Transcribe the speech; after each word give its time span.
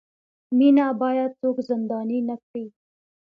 مینه 0.57 0.85
باید 1.01 1.31
څوک 1.41 1.57
زنداني 1.67 2.19
نه 2.29 2.35
کړي. 2.43 2.65